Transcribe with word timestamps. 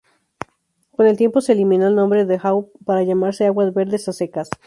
Con 0.95 1.05
el 1.05 1.15
tiempo 1.15 1.41
se 1.41 1.51
eliminó 1.51 1.85
el 1.87 1.93
nombre 1.93 2.25
Duhau 2.25 2.71
para 2.85 3.03
llamarse 3.03 3.45
Aguas 3.45 3.71
Verdes, 3.71 4.07
a 4.07 4.13
secas. 4.13 4.49